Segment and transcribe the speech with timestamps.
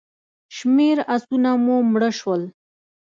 [0.55, 2.41] شمېر آسونه مو مړه شول.